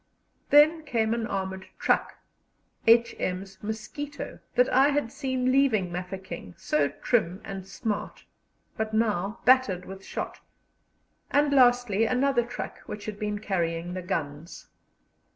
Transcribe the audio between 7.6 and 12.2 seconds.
smart, but now battered with shot; and lastly